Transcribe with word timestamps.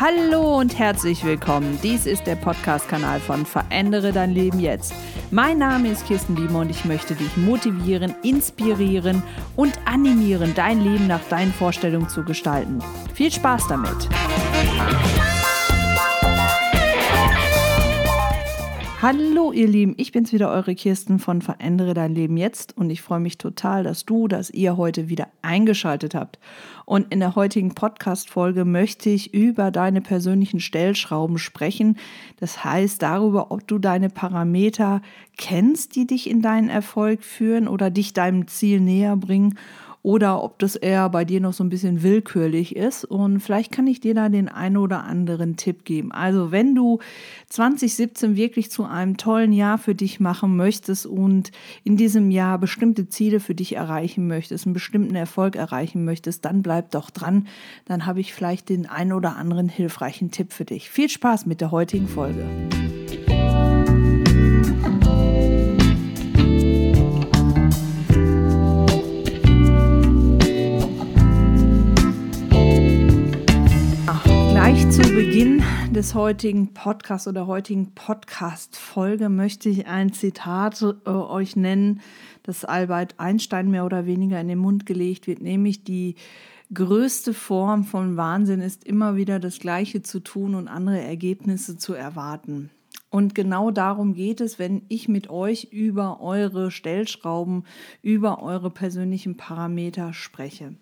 Hallo 0.00 0.58
und 0.58 0.78
herzlich 0.78 1.24
willkommen. 1.24 1.76
Dies 1.82 2.06
ist 2.06 2.24
der 2.28 2.36
Podcast-Kanal 2.36 3.18
von 3.18 3.44
Verändere 3.44 4.12
dein 4.12 4.32
Leben 4.32 4.60
jetzt. 4.60 4.94
Mein 5.32 5.58
Name 5.58 5.88
ist 5.88 6.06
Kirsten 6.06 6.36
Biemer 6.36 6.60
und 6.60 6.70
ich 6.70 6.84
möchte 6.84 7.16
dich 7.16 7.36
motivieren, 7.36 8.14
inspirieren 8.22 9.24
und 9.56 9.72
animieren, 9.86 10.52
dein 10.54 10.84
Leben 10.84 11.08
nach 11.08 11.24
deinen 11.28 11.52
Vorstellungen 11.52 12.08
zu 12.08 12.22
gestalten. 12.22 12.78
Viel 13.12 13.32
Spaß 13.32 13.66
damit! 13.66 14.08
Hallo 19.00 19.52
ihr 19.52 19.68
Lieben, 19.68 19.94
ich 19.96 20.10
bin's 20.10 20.32
wieder, 20.32 20.50
eure 20.50 20.74
Kirsten 20.74 21.20
von 21.20 21.40
Verändere 21.40 21.94
dein 21.94 22.16
Leben 22.16 22.36
jetzt 22.36 22.76
und 22.76 22.90
ich 22.90 23.00
freue 23.00 23.20
mich 23.20 23.38
total, 23.38 23.84
dass 23.84 24.04
du, 24.04 24.26
dass 24.26 24.50
ihr 24.50 24.76
heute 24.76 25.08
wieder 25.08 25.28
eingeschaltet 25.40 26.16
habt. 26.16 26.40
Und 26.84 27.12
in 27.12 27.20
der 27.20 27.36
heutigen 27.36 27.76
Podcast-Folge 27.76 28.64
möchte 28.64 29.08
ich 29.08 29.32
über 29.32 29.70
deine 29.70 30.00
persönlichen 30.00 30.58
Stellschrauben 30.58 31.38
sprechen. 31.38 31.96
Das 32.40 32.64
heißt 32.64 33.00
darüber, 33.00 33.52
ob 33.52 33.68
du 33.68 33.78
deine 33.78 34.10
Parameter 34.10 35.00
kennst, 35.36 35.94
die 35.94 36.08
dich 36.08 36.28
in 36.28 36.42
deinen 36.42 36.68
Erfolg 36.68 37.22
führen 37.22 37.68
oder 37.68 37.90
dich 37.90 38.14
deinem 38.14 38.48
Ziel 38.48 38.80
näher 38.80 39.16
bringen 39.16 39.56
oder 40.02 40.42
ob 40.42 40.58
das 40.58 40.76
eher 40.76 41.08
bei 41.08 41.24
dir 41.24 41.40
noch 41.40 41.52
so 41.52 41.64
ein 41.64 41.68
bisschen 41.68 42.02
willkürlich 42.02 42.76
ist. 42.76 43.04
Und 43.04 43.40
vielleicht 43.40 43.72
kann 43.72 43.86
ich 43.86 44.00
dir 44.00 44.14
da 44.14 44.28
den 44.28 44.48
einen 44.48 44.76
oder 44.76 45.04
anderen 45.04 45.56
Tipp 45.56 45.84
geben. 45.84 46.12
Also 46.12 46.50
wenn 46.50 46.74
du 46.74 46.98
2017 47.48 48.36
wirklich 48.36 48.70
zu 48.70 48.84
einem 48.84 49.16
tollen 49.16 49.52
Jahr 49.52 49.78
für 49.78 49.94
dich 49.94 50.20
machen 50.20 50.56
möchtest 50.56 51.06
und 51.06 51.50
in 51.84 51.96
diesem 51.96 52.30
Jahr 52.30 52.58
bestimmte 52.58 53.08
Ziele 53.08 53.40
für 53.40 53.54
dich 53.54 53.74
erreichen 53.74 54.26
möchtest, 54.28 54.66
einen 54.66 54.74
bestimmten 54.74 55.14
Erfolg 55.14 55.56
erreichen 55.56 56.04
möchtest, 56.04 56.44
dann 56.44 56.62
bleib 56.62 56.90
doch 56.92 57.10
dran. 57.10 57.46
Dann 57.84 58.06
habe 58.06 58.20
ich 58.20 58.32
vielleicht 58.32 58.68
den 58.68 58.86
einen 58.86 59.12
oder 59.12 59.36
anderen 59.36 59.68
hilfreichen 59.68 60.30
Tipp 60.30 60.52
für 60.52 60.64
dich. 60.64 60.90
Viel 60.90 61.08
Spaß 61.08 61.46
mit 61.46 61.60
der 61.60 61.70
heutigen 61.70 62.08
Folge. 62.08 62.44
Beginn 75.38 75.62
des 75.92 76.16
heutigen 76.16 76.74
Podcasts 76.74 77.28
oder 77.28 77.46
heutigen 77.46 77.94
Podcast-Folge 77.94 79.28
möchte 79.28 79.68
ich 79.68 79.86
ein 79.86 80.12
Zitat 80.12 80.82
äh, 80.82 81.10
euch 81.10 81.54
nennen, 81.54 82.00
das 82.42 82.64
Albert 82.64 83.14
Einstein 83.18 83.70
mehr 83.70 83.84
oder 83.84 84.04
weniger 84.04 84.40
in 84.40 84.48
den 84.48 84.58
Mund 84.58 84.84
gelegt 84.84 85.28
wird, 85.28 85.40
nämlich 85.40 85.84
die 85.84 86.16
größte 86.74 87.34
Form 87.34 87.84
von 87.84 88.16
Wahnsinn 88.16 88.60
ist 88.60 88.82
immer 88.82 89.14
wieder 89.14 89.38
das 89.38 89.60
Gleiche 89.60 90.02
zu 90.02 90.18
tun 90.18 90.56
und 90.56 90.66
andere 90.66 91.00
Ergebnisse 91.00 91.78
zu 91.78 91.94
erwarten. 91.94 92.70
Und 93.08 93.36
genau 93.36 93.70
darum 93.70 94.14
geht 94.14 94.40
es, 94.40 94.58
wenn 94.58 94.82
ich 94.88 95.08
mit 95.08 95.30
euch 95.30 95.68
über 95.70 96.20
eure 96.20 96.72
Stellschrauben, 96.72 97.62
über 98.02 98.42
eure 98.42 98.70
persönlichen 98.70 99.36
Parameter 99.36 100.12
spreche 100.14 100.74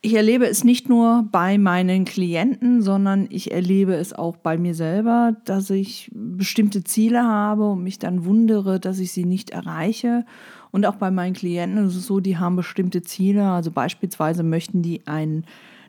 ich 0.00 0.14
erlebe 0.14 0.46
es 0.46 0.62
nicht 0.62 0.88
nur 0.88 1.26
bei 1.32 1.58
meinen 1.58 2.04
Klienten, 2.04 2.82
sondern 2.82 3.26
ich 3.30 3.50
erlebe 3.50 3.94
es 3.94 4.12
auch 4.12 4.36
bei 4.36 4.56
mir 4.56 4.74
selber, 4.74 5.36
dass 5.44 5.70
ich 5.70 6.10
bestimmte 6.14 6.84
Ziele 6.84 7.24
habe 7.24 7.70
und 7.70 7.82
mich 7.82 7.98
dann 7.98 8.24
wundere, 8.24 8.78
dass 8.78 9.00
ich 9.00 9.10
sie 9.10 9.24
nicht 9.24 9.50
erreiche. 9.50 10.24
Und 10.70 10.86
auch 10.86 10.96
bei 10.96 11.10
meinen 11.10 11.34
Klienten 11.34 11.84
ist 11.86 11.96
es 11.96 12.06
so, 12.06 12.20
die 12.20 12.36
haben 12.36 12.54
bestimmte 12.54 13.02
Ziele. 13.02 13.50
Also 13.50 13.72
beispielsweise 13.72 14.44
möchten 14.44 14.82
die 14.82 15.04
einen 15.08 15.44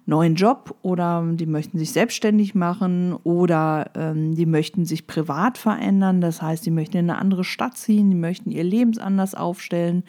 neuen 0.08 0.34
Job 0.34 0.76
oder 0.82 1.24
die 1.34 1.46
möchten 1.46 1.78
sich 1.78 1.92
selbstständig 1.92 2.56
machen 2.56 3.14
oder 3.14 3.92
ähm, 3.96 4.34
die 4.34 4.48
möchten 4.48 4.86
sich 4.86 5.06
privat 5.06 5.60
verändern. 5.60 6.20
Das 6.20 6.42
heißt, 6.42 6.66
die 6.66 6.72
möchten 6.72 6.98
in 6.98 7.12
eine 7.12 7.20
andere 7.20 7.44
Stadt 7.44 7.78
ziehen, 7.78 8.10
die 8.10 8.18
möchten 8.18 8.50
ihr 8.50 8.64
Lebensanders 8.64 9.36
aufstellen 9.36 10.04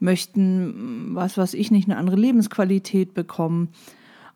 möchten, 0.00 1.14
was 1.14 1.38
weiß 1.38 1.54
ich 1.54 1.70
nicht, 1.70 1.88
eine 1.88 1.98
andere 1.98 2.16
Lebensqualität 2.16 3.14
bekommen 3.14 3.68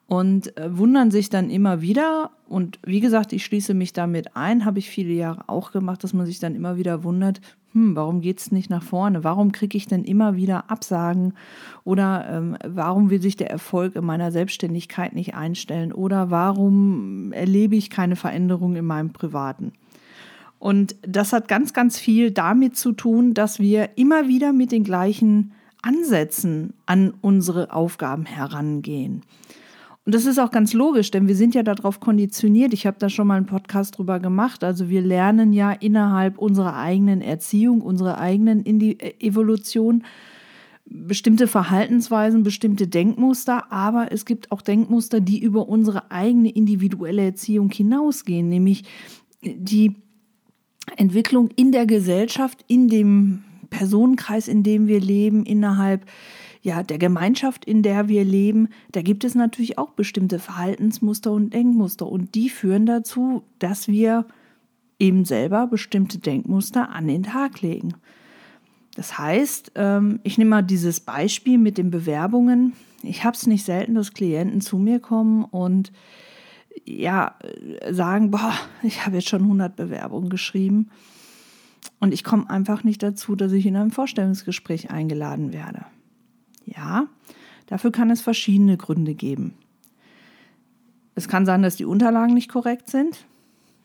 und 0.06 0.56
äh, 0.56 0.76
wundern 0.76 1.10
sich 1.10 1.30
dann 1.30 1.50
immer 1.50 1.80
wieder. 1.80 2.30
Und 2.48 2.78
wie 2.84 3.00
gesagt, 3.00 3.32
ich 3.32 3.44
schließe 3.44 3.74
mich 3.74 3.92
damit 3.92 4.36
ein, 4.36 4.64
habe 4.64 4.78
ich 4.78 4.90
viele 4.90 5.14
Jahre 5.14 5.48
auch 5.48 5.72
gemacht, 5.72 6.04
dass 6.04 6.12
man 6.12 6.26
sich 6.26 6.38
dann 6.38 6.54
immer 6.54 6.76
wieder 6.76 7.02
wundert, 7.02 7.40
hm, 7.72 7.96
warum 7.96 8.20
geht 8.20 8.38
es 8.38 8.52
nicht 8.52 8.70
nach 8.70 8.82
vorne? 8.82 9.24
Warum 9.24 9.50
kriege 9.50 9.76
ich 9.76 9.88
denn 9.88 10.04
immer 10.04 10.36
wieder 10.36 10.70
Absagen? 10.70 11.34
Oder 11.82 12.26
ähm, 12.30 12.56
warum 12.64 13.10
will 13.10 13.20
sich 13.20 13.36
der 13.36 13.50
Erfolg 13.50 13.96
in 13.96 14.04
meiner 14.04 14.30
Selbstständigkeit 14.30 15.14
nicht 15.14 15.34
einstellen? 15.34 15.92
Oder 15.92 16.30
warum 16.30 17.32
erlebe 17.32 17.74
ich 17.74 17.90
keine 17.90 18.14
Veränderung 18.14 18.76
in 18.76 18.84
meinem 18.84 19.12
Privaten? 19.12 19.72
Und 20.58 20.96
das 21.02 21.32
hat 21.32 21.48
ganz, 21.48 21.72
ganz 21.72 21.98
viel 21.98 22.30
damit 22.30 22.76
zu 22.76 22.92
tun, 22.92 23.34
dass 23.34 23.58
wir 23.58 23.90
immer 23.96 24.28
wieder 24.28 24.52
mit 24.52 24.72
den 24.72 24.84
gleichen 24.84 25.52
Ansätzen 25.82 26.72
an 26.86 27.12
unsere 27.20 27.72
Aufgaben 27.72 28.24
herangehen. 28.24 29.22
Und 30.06 30.14
das 30.14 30.26
ist 30.26 30.38
auch 30.38 30.50
ganz 30.50 30.74
logisch, 30.74 31.10
denn 31.10 31.28
wir 31.28 31.36
sind 31.36 31.54
ja 31.54 31.62
darauf 31.62 31.98
konditioniert. 31.98 32.74
Ich 32.74 32.86
habe 32.86 32.98
da 32.98 33.08
schon 33.08 33.26
mal 33.26 33.36
einen 33.36 33.46
Podcast 33.46 33.96
drüber 33.96 34.20
gemacht. 34.20 34.62
Also 34.62 34.90
wir 34.90 35.00
lernen 35.00 35.52
ja 35.54 35.72
innerhalb 35.72 36.38
unserer 36.38 36.76
eigenen 36.76 37.22
Erziehung, 37.22 37.80
unserer 37.80 38.18
eigenen 38.18 38.64
äh, 38.66 39.14
Evolution 39.20 40.04
bestimmte 40.86 41.46
Verhaltensweisen, 41.46 42.42
bestimmte 42.42 42.86
Denkmuster, 42.86 43.72
aber 43.72 44.12
es 44.12 44.26
gibt 44.26 44.52
auch 44.52 44.60
Denkmuster, 44.60 45.20
die 45.20 45.40
über 45.40 45.68
unsere 45.68 46.10
eigene 46.10 46.50
individuelle 46.50 47.24
Erziehung 47.24 47.70
hinausgehen, 47.70 48.50
nämlich 48.50 48.84
die 49.42 49.96
Entwicklung 50.96 51.48
in 51.56 51.72
der 51.72 51.86
Gesellschaft, 51.86 52.64
in 52.68 52.88
dem 52.88 53.44
Personenkreis, 53.70 54.48
in 54.48 54.62
dem 54.62 54.86
wir 54.86 55.00
leben, 55.00 55.44
innerhalb 55.44 56.06
ja, 56.64 56.82
der 56.82 56.96
Gemeinschaft, 56.96 57.66
in 57.66 57.82
der 57.82 58.08
wir 58.08 58.24
leben, 58.24 58.68
da 58.92 59.02
gibt 59.02 59.22
es 59.24 59.34
natürlich 59.34 59.76
auch 59.76 59.90
bestimmte 59.90 60.38
Verhaltensmuster 60.38 61.30
und 61.30 61.52
Denkmuster. 61.52 62.06
Und 62.06 62.34
die 62.34 62.48
führen 62.48 62.86
dazu, 62.86 63.42
dass 63.58 63.86
wir 63.86 64.26
eben 64.98 65.26
selber 65.26 65.66
bestimmte 65.66 66.18
Denkmuster 66.18 66.88
an 66.88 67.06
den 67.06 67.24
Tag 67.24 67.60
legen. 67.60 67.94
Das 68.94 69.18
heißt, 69.18 69.72
ähm, 69.74 70.20
ich 70.22 70.38
nehme 70.38 70.50
mal 70.50 70.62
dieses 70.62 71.00
Beispiel 71.00 71.58
mit 71.58 71.76
den 71.76 71.90
Bewerbungen. 71.90 72.72
Ich 73.02 73.24
habe 73.24 73.36
es 73.36 73.46
nicht 73.46 73.64
selten, 73.64 73.94
dass 73.94 74.14
Klienten 74.14 74.62
zu 74.62 74.78
mir 74.78 75.00
kommen 75.00 75.44
und 75.44 75.92
ja, 76.84 77.36
sagen, 77.90 78.30
boah, 78.30 78.54
ich 78.82 79.04
habe 79.06 79.16
jetzt 79.16 79.28
schon 79.28 79.42
100 79.42 79.76
Bewerbungen 79.76 80.28
geschrieben 80.28 80.90
und 82.00 82.12
ich 82.12 82.24
komme 82.24 82.48
einfach 82.50 82.84
nicht 82.84 83.02
dazu, 83.02 83.36
dass 83.36 83.52
ich 83.52 83.66
in 83.66 83.76
ein 83.76 83.90
Vorstellungsgespräch 83.90 84.90
eingeladen 84.90 85.52
werde. 85.52 85.86
Ja, 86.66 87.06
dafür 87.66 87.92
kann 87.92 88.10
es 88.10 88.20
verschiedene 88.20 88.76
Gründe 88.76 89.14
geben. 89.14 89.54
Es 91.14 91.28
kann 91.28 91.46
sein, 91.46 91.62
dass 91.62 91.76
die 91.76 91.84
Unterlagen 91.84 92.34
nicht 92.34 92.50
korrekt 92.50 92.90
sind. 92.90 93.26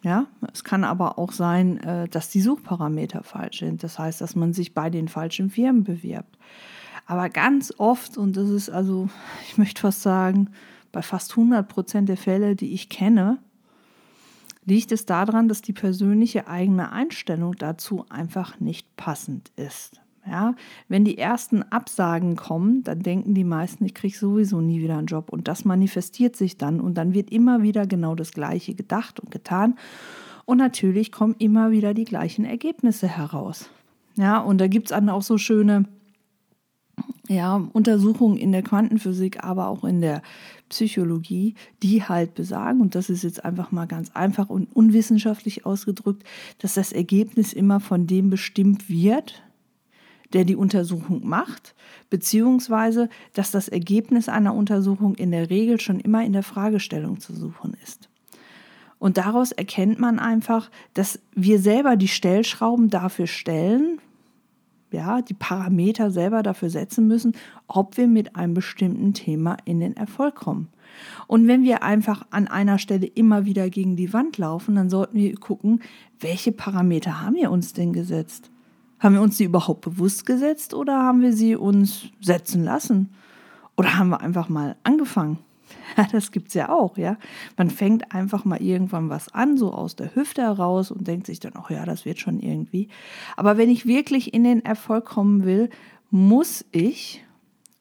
Ja, 0.02 0.28
es 0.54 0.64
kann 0.64 0.86
aber 0.86 1.20
auch 1.20 1.34
sein, 1.34 1.78
äh, 1.84 2.08
dass 2.08 2.30
die 2.30 2.42
Suchparameter 2.42 3.24
falsch 3.24 3.60
sind. 3.60 3.84
Das 3.84 4.00
heißt, 4.00 4.22
dass 4.22 4.36
man 4.36 4.54
sich 4.54 4.74
bei 4.74 4.90
den 4.90 5.10
falschen 5.10 5.50
Firmen 5.50 5.84
bewirbt. 5.84 6.38
Aber 7.06 7.28
ganz 7.30 7.74
oft, 7.78 8.18
und 8.18 8.38
das 8.38 8.50
ist 8.50 8.70
also, 8.70 9.10
ich 9.48 9.58
möchte 9.58 9.82
fast 9.82 10.02
sagen, 10.02 10.52
bei 10.92 11.02
fast 11.02 11.32
100 11.32 11.68
Prozent 11.68 12.10
der 12.10 12.18
Fälle, 12.18 12.56
die 12.56 12.74
ich 12.74 12.90
kenne, 12.90 13.40
liegt 14.66 14.92
es 14.92 15.06
daran, 15.06 15.48
dass 15.48 15.62
die 15.62 15.74
persönliche 15.74 16.48
eigene 16.48 16.92
Einstellung 16.92 17.56
dazu 17.56 18.06
einfach 18.10 18.60
nicht 18.60 18.96
passend 18.96 19.52
ist. 19.56 20.02
Ja, 20.28 20.54
wenn 20.88 21.06
die 21.06 21.18
ersten 21.18 21.64
Absagen 21.64 22.36
kommen, 22.36 22.84
dann 22.84 23.00
denken 23.00 23.34
die 23.34 23.44
meisten, 23.44 23.86
ich 23.86 23.96
kriege 23.96 24.16
sowieso 24.16 24.62
nie 24.62 24.80
wieder 24.80 24.98
einen 24.98 25.08
Job. 25.08 25.32
Und 25.32 25.48
das 25.48 25.66
manifestiert 25.66 26.36
sich 26.36 26.58
dann 26.58 26.80
und 26.80 26.96
dann 26.96 27.14
wird 27.14 27.32
immer 27.32 27.64
wieder 27.64 27.88
genau 27.88 28.14
das 28.14 28.32
Gleiche 28.32 28.76
gedacht 28.76 29.20
und 29.20 29.32
getan. 29.32 29.76
Und 30.46 30.58
natürlich 30.58 31.12
kommen 31.12 31.36
immer 31.40 31.72
wieder 31.72 31.94
die 31.94 32.06
gleichen 32.06 32.46
Ergebnisse 32.46 33.08
heraus. 33.08 33.70
Ja, 34.18 34.40
und 34.40 34.60
da 34.60 34.68
gibt 34.68 34.88
es 34.88 34.90
dann 34.90 35.10
auch 35.10 35.22
so 35.22 35.38
schöne 35.38 35.86
ja, 37.30 37.64
Untersuchungen 37.74 38.38
in 38.38 38.52
der 38.52 38.64
Quantenphysik, 38.64 39.44
aber 39.44 39.68
auch 39.68 39.84
in 39.84 40.02
der 40.02 40.24
Psychologie, 40.68 41.54
die 41.84 42.04
halt 42.04 42.34
besagen, 42.34 42.82
und 42.82 42.96
das 42.96 43.12
ist 43.12 43.24
jetzt 43.24 43.46
einfach 43.46 43.72
mal 43.72 43.86
ganz 43.86 44.10
einfach 44.16 44.50
und 44.50 44.76
unwissenschaftlich 44.76 45.64
ausgedrückt, 45.64 46.24
dass 46.58 46.74
das 46.74 46.92
Ergebnis 46.92 47.54
immer 47.54 47.80
von 47.80 48.08
dem 48.08 48.32
bestimmt 48.32 48.90
wird, 48.90 49.44
der 50.34 50.44
die 50.44 50.56
Untersuchung 50.56 51.28
macht, 51.28 51.76
beziehungsweise 52.10 53.10
dass 53.34 53.52
das 53.52 53.68
Ergebnis 53.68 54.28
einer 54.28 54.56
Untersuchung 54.56 55.14
in 55.14 55.30
der 55.30 55.52
Regel 55.52 55.80
schon 55.80 56.00
immer 56.00 56.26
in 56.26 56.34
der 56.34 56.44
Fragestellung 56.44 57.20
zu 57.20 57.36
suchen 57.36 57.78
ist. 57.84 58.10
Und 58.98 59.18
daraus 59.18 59.52
erkennt 59.52 60.00
man 60.00 60.18
einfach, 60.18 60.72
dass 60.96 61.20
wir 61.36 61.60
selber 61.60 61.96
die 61.96 62.08
Stellschrauben 62.08 62.90
dafür 62.90 63.28
stellen, 63.28 64.00
ja, 64.92 65.22
die 65.22 65.34
Parameter 65.34 66.12
selber 66.12 66.44
dafür 66.44 66.70
setzen 66.70 67.08
müssen, 67.08 67.34
ob 67.68 67.98
wir 67.98 68.08
mit 68.08 68.36
einem 68.36 68.54
bestimmten 68.54 69.14
Thema 69.14 69.58
in 69.66 69.80
den 69.80 69.96
Erfolg 69.96 70.36
kommen. 70.36 70.70
Und 71.28 71.48
wenn 71.48 71.64
wir 71.64 71.84
einfach 71.84 72.26
an 72.32 72.48
einer 72.48 72.80
Stelle 72.80 73.06
immer 73.06 73.46
wieder 73.46 73.70
gegen 73.70 73.96
die 73.96 74.14
Wand 74.14 74.38
laufen, 74.38 74.76
dann 74.76 74.90
sollten 74.90 75.18
wir 75.18 75.36
gucken, 75.36 75.82
welche 76.20 76.52
Parameter 76.52 77.22
haben 77.22 77.36
wir 77.36 77.52
uns 77.52 77.74
denn 77.74 77.94
gesetzt? 77.94 78.52
Haben 79.00 79.16
wir 79.16 79.22
uns 79.22 79.38
sie 79.38 79.46
überhaupt 79.46 79.82
bewusst 79.82 80.26
gesetzt 80.26 80.74
oder 80.74 81.02
haben 81.02 81.22
wir 81.22 81.34
sie 81.34 81.56
uns 81.56 82.08
setzen 82.20 82.64
lassen? 82.64 83.10
Oder 83.78 83.98
haben 83.98 84.10
wir 84.10 84.22
einfach 84.22 84.50
mal 84.50 84.76
angefangen? 84.84 85.38
Ja, 85.98 86.08
das 86.12 86.32
gibt 86.32 86.50
es 86.50 86.54
ja 86.54 86.70
auch, 86.70 86.98
ja. 86.98 87.18
Man 87.58 87.70
fängt 87.70 88.14
einfach 88.14 88.46
mal 88.46 88.62
irgendwann 88.62 89.10
was 89.10 89.34
an, 89.34 89.58
so 89.58 89.74
aus 89.74 89.96
der 89.96 90.16
Hüfte 90.16 90.42
heraus 90.42 90.92
und 90.92 91.08
denkt 91.08 91.26
sich 91.28 91.40
dann, 91.40 91.54
ach 91.56 91.70
ja, 91.70 91.86
das 91.86 92.06
wird 92.06 92.20
schon 92.20 92.40
irgendwie. 92.40 92.90
Aber 93.36 93.58
wenn 93.58 93.70
ich 93.70 93.86
wirklich 93.86 94.34
in 94.34 94.44
den 94.44 94.64
Erfolg 94.64 95.06
kommen 95.06 95.44
will, 95.46 95.70
muss 96.12 96.66
ich, 96.72 97.26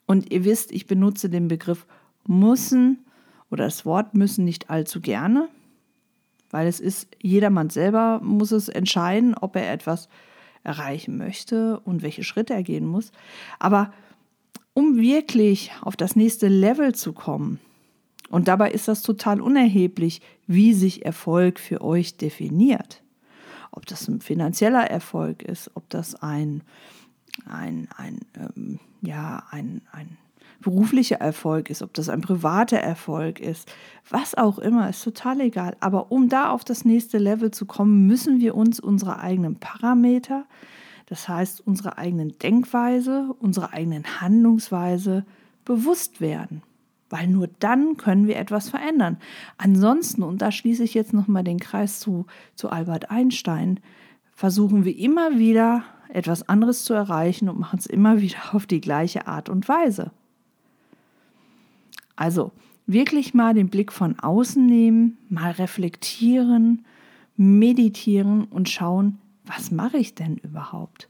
und 0.07 0.33
ihr 0.33 0.45
wisst, 0.45 0.73
ich 0.73 0.87
benutze 0.87 1.29
den 1.29 1.49
Begriff 1.49 1.87
müssen 2.27 3.05
oder 3.51 3.65
das 3.65 3.85
Wort 3.85 4.15
müssen 4.15 4.45
nicht 4.45 4.71
allzu 4.71 5.01
gerne, 5.01 5.49
weil 6.51 6.67
es 6.67 6.81
ist, 6.81 7.09
jedermann 7.21 7.71
selber 7.71 8.21
muss 8.23 8.53
es 8.53 8.69
entscheiden, 8.69 9.35
ob 9.35 9.57
er 9.57 9.73
etwas 9.73 10.09
erreichen 10.65 11.17
möchte 11.17 11.81
und 11.81 12.03
welche 12.03 12.25
Schritte 12.25 12.55
er 12.55 12.63
gehen 12.63 12.87
muss. 12.87 13.13
Aber 13.59 13.93
um 14.75 14.99
wirklich 14.99 15.73
auf 15.81 15.97
das 15.97 16.17
nächste 16.17 16.49
Level 16.49 16.95
zu 16.95 17.13
kommen, 17.13 17.59
und 18.31 18.49
dabei 18.49 18.71
ist 18.71 18.89
das 18.89 19.03
total 19.03 19.41
unerheblich, 19.41 20.21
wie 20.47 20.75
sich 20.75 21.05
Erfolg 21.05 21.59
für 21.59 21.81
euch 21.81 22.17
definiert. 22.17 23.03
Ob 23.71 23.87
das 23.87 24.09
ein 24.09 24.21
finanzieller 24.21 24.91
Erfolg 24.91 25.43
ist, 25.43 25.71
ob 25.75 25.89
das 25.91 26.15
ein, 26.17 26.63
ein, 27.47 27.89
ein, 27.97 28.21
ähm, 28.37 28.81
ja, 29.03 29.45
ein, 29.51 29.83
ein 29.93 30.17
beruflicher 30.61 31.17
Erfolg 31.17 31.71
ist, 31.71 31.83
ob 31.83 31.95
das 31.95 32.09
ein 32.09 32.21
privater 32.21 32.79
Erfolg 32.79 33.41
ist, 33.41 33.71
was 34.11 34.35
auch 34.35 34.59
immer, 34.59 34.89
ist 34.89 35.05
total 35.05 35.41
egal. 35.41 35.77
Aber 35.81 36.11
um 36.11 36.29
da 36.29 36.51
auf 36.51 36.65
das 36.65 36.85
nächste 36.85 37.19
Level 37.19 37.51
zu 37.51 37.67
kommen, 37.67 38.07
müssen 38.07 38.41
wir 38.41 38.55
uns 38.55 38.81
unsere 38.81 39.21
eigenen 39.21 39.57
Parameter, 39.57 40.45
das 41.07 41.29
heißt 41.29 41.67
unsere 41.67 41.97
eigenen 41.97 42.37
Denkweise, 42.39 43.35
unsere 43.39 43.73
eigenen 43.73 44.21
Handlungsweise 44.21 45.25
bewusst 45.65 46.21
werden. 46.21 46.63
Weil 47.11 47.27
nur 47.27 47.49
dann 47.59 47.97
können 47.97 48.27
wir 48.27 48.37
etwas 48.37 48.69
verändern. 48.69 49.19
Ansonsten, 49.57 50.23
und 50.23 50.43
da 50.43 50.53
schließe 50.53 50.85
ich 50.85 50.95
jetzt 50.95 51.15
nochmal 51.15 51.45
den 51.45 51.59
Kreis 51.59 52.01
zu, 52.01 52.27
zu 52.55 52.71
Albert 52.71 53.11
Einstein, 53.11 53.81
versuchen 54.35 54.85
wir 54.85 54.97
immer 54.97 55.39
wieder 55.39 55.85
etwas 56.11 56.49
anderes 56.49 56.85
zu 56.85 56.95
erreichen 56.95 57.49
und 57.49 57.59
machen 57.59 57.79
es 57.79 57.87
immer 57.87 58.21
wieder 58.21 58.55
auf 58.55 58.67
die 58.67 58.81
gleiche 58.81 59.27
Art 59.27 59.49
und 59.49 59.69
Weise. 59.69 60.11
Also 62.17 62.53
wirklich 62.87 63.35
mal 63.35 63.55
den 63.55 63.69
Blick 63.69 63.93
von 63.93 64.19
außen 64.19 64.65
nehmen, 64.65 65.19
mal 65.29 65.53
reflektieren, 65.53 66.85
meditieren 67.37 68.45
und 68.45 68.69
schauen, 68.69 69.19
was 69.45 69.71
mache 69.71 69.99
ich 69.99 70.15
denn 70.15 70.37
überhaupt? 70.39 71.09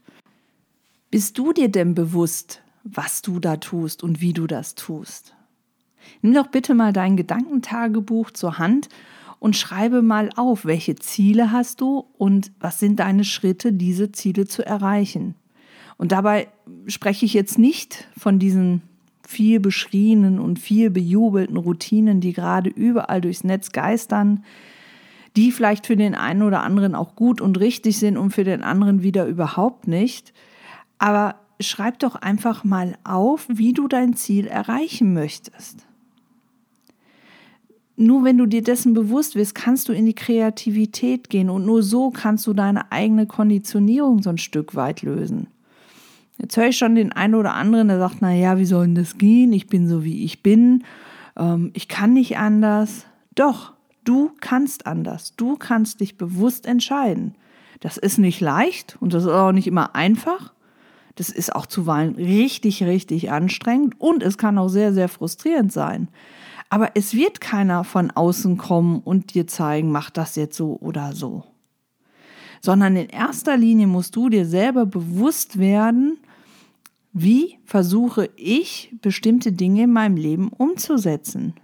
Bist 1.09 1.37
du 1.37 1.53
dir 1.53 1.69
denn 1.69 1.95
bewusst, 1.95 2.61
was 2.83 3.21
du 3.21 3.39
da 3.39 3.57
tust 3.57 4.03
und 4.03 4.21
wie 4.21 4.33
du 4.33 4.45
das 4.45 4.75
tust? 4.75 5.35
Nimm 6.21 6.33
doch 6.33 6.47
bitte 6.47 6.73
mal 6.73 6.93
dein 6.93 7.17
Gedankentagebuch 7.17 8.31
zur 8.31 8.57
Hand 8.57 8.89
und 9.39 9.55
schreibe 9.55 10.01
mal 10.01 10.29
auf, 10.35 10.65
welche 10.65 10.95
Ziele 10.95 11.51
hast 11.51 11.81
du 11.81 12.05
und 12.17 12.51
was 12.59 12.79
sind 12.79 12.99
deine 12.99 13.23
Schritte, 13.23 13.73
diese 13.73 14.11
Ziele 14.11 14.45
zu 14.45 14.65
erreichen. 14.65 15.35
Und 15.97 16.11
dabei 16.11 16.47
spreche 16.87 17.25
ich 17.25 17.33
jetzt 17.33 17.57
nicht 17.57 18.07
von 18.17 18.39
diesen 18.39 18.81
viel 19.25 19.59
beschriebenen 19.59 20.39
und 20.39 20.59
viel 20.59 20.89
bejubelten 20.89 21.57
Routinen, 21.57 22.19
die 22.19 22.33
gerade 22.33 22.69
überall 22.69 23.21
durchs 23.21 23.43
Netz 23.43 23.71
geistern, 23.71 24.43
die 25.35 25.51
vielleicht 25.51 25.85
für 25.85 25.95
den 25.95 26.15
einen 26.15 26.41
oder 26.41 26.63
anderen 26.63 26.95
auch 26.95 27.15
gut 27.15 27.39
und 27.39 27.59
richtig 27.59 27.99
sind 27.99 28.17
und 28.17 28.31
für 28.31 28.43
den 28.43 28.63
anderen 28.63 29.03
wieder 29.03 29.27
überhaupt 29.27 29.87
nicht. 29.87 30.33
Aber 30.97 31.35
schreib 31.61 31.99
doch 31.99 32.15
einfach 32.15 32.63
mal 32.63 32.97
auf, 33.03 33.45
wie 33.49 33.73
du 33.73 33.87
dein 33.87 34.15
Ziel 34.15 34.47
erreichen 34.47 35.13
möchtest 35.13 35.88
nur 37.99 38.23
wenn 38.23 38.37
du 38.37 38.45
dir 38.45 38.63
dessen 38.63 38.93
bewusst 38.93 39.35
wirst, 39.35 39.55
kannst 39.55 39.89
du 39.89 39.93
in 39.93 40.05
die 40.05 40.15
Kreativität 40.15 41.29
gehen 41.29 41.49
und 41.49 41.65
nur 41.65 41.83
so 41.83 42.11
kannst 42.11 42.47
du 42.47 42.53
deine 42.53 42.91
eigene 42.93 43.27
Konditionierung 43.27 44.23
so 44.23 44.29
ein 44.29 44.37
Stück 44.37 44.73
weit 44.75 45.01
lösen. 45.01 45.47
Jetzt 46.37 46.55
höre 46.55 46.69
ich 46.69 46.77
schon 46.77 46.95
den 46.95 47.11
einen 47.11 47.35
oder 47.35 47.53
anderen, 47.53 47.89
der 47.89 47.99
sagt, 47.99 48.17
na 48.21 48.33
ja, 48.33 48.57
wie 48.57 48.65
soll 48.65 48.85
denn 48.85 48.95
das 48.95 49.17
gehen? 49.17 49.51
Ich 49.51 49.67
bin 49.67 49.89
so 49.89 50.05
wie 50.05 50.23
ich 50.23 50.41
bin. 50.41 50.85
Ähm, 51.35 51.71
ich 51.73 51.89
kann 51.89 52.13
nicht 52.13 52.37
anders. 52.37 53.05
Doch, 53.35 53.73
du 54.05 54.31
kannst 54.39 54.87
anders. 54.87 55.35
Du 55.35 55.57
kannst 55.57 55.99
dich 55.99 56.17
bewusst 56.17 56.65
entscheiden. 56.65 57.35
Das 57.81 57.97
ist 57.97 58.17
nicht 58.17 58.39
leicht 58.39 58.97
und 59.01 59.13
das 59.13 59.23
ist 59.23 59.29
auch 59.29 59.51
nicht 59.51 59.67
immer 59.67 59.95
einfach. 59.95 60.53
Das 61.15 61.29
ist 61.29 61.53
auch 61.53 61.65
zuweilen 61.65 62.15
richtig, 62.15 62.81
richtig 62.81 63.29
anstrengend 63.29 63.99
und 63.99 64.23
es 64.23 64.37
kann 64.37 64.57
auch 64.57 64.69
sehr, 64.69 64.93
sehr 64.93 65.09
frustrierend 65.09 65.73
sein. 65.73 66.07
Aber 66.69 66.91
es 66.95 67.13
wird 67.15 67.41
keiner 67.41 67.83
von 67.83 68.11
außen 68.11 68.57
kommen 68.57 68.99
und 68.99 69.33
dir 69.33 69.47
zeigen, 69.47 69.91
mach 69.91 70.11
das 70.11 70.35
jetzt 70.35 70.55
so 70.55 70.77
oder 70.79 71.13
so. 71.13 71.43
Sondern 72.61 72.95
in 72.95 73.09
erster 73.09 73.57
Linie 73.57 73.87
musst 73.87 74.15
du 74.15 74.29
dir 74.29 74.45
selber 74.45 74.85
bewusst 74.85 75.57
werden, 75.57 76.19
wie 77.11 77.57
versuche 77.65 78.29
ich 78.35 78.95
bestimmte 79.01 79.51
Dinge 79.51 79.83
in 79.83 79.93
meinem 79.93 80.15
Leben 80.15 80.49
umzusetzen. 80.49 81.55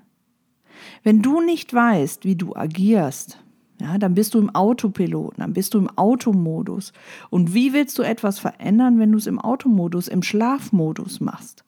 Wenn 1.03 1.21
du 1.21 1.41
nicht 1.41 1.73
weißt, 1.73 2.25
wie 2.25 2.35
du 2.35 2.55
agierst, 2.55 3.39
ja, 3.79 3.97
dann 3.97 4.15
bist 4.15 4.33
du 4.33 4.39
im 4.39 4.55
Autopilot, 4.55 5.33
dann 5.37 5.53
bist 5.53 5.73
du 5.73 5.79
im 5.79 5.89
Automodus. 5.97 6.93
Und 7.29 7.53
wie 7.53 7.73
willst 7.73 7.99
du 7.99 8.03
etwas 8.03 8.39
verändern, 8.39 8.99
wenn 8.99 9.11
du 9.11 9.17
es 9.17 9.27
im 9.27 9.39
Automodus, 9.39 10.07
im 10.07 10.23
Schlafmodus 10.23 11.19
machst? 11.19 11.65